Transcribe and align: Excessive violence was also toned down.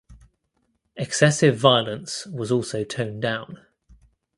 Excessive 0.95 1.55
violence 1.57 2.25
was 2.25 2.51
also 2.51 2.83
toned 2.83 3.21
down. 3.21 3.63